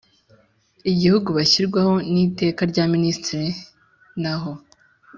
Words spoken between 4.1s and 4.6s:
Naho